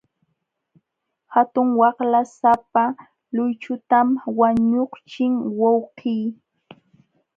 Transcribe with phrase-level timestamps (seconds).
[1.33, 2.83] Hatun waqlasapa
[3.35, 4.07] luychutam
[4.39, 6.23] wañuqchin wawqii.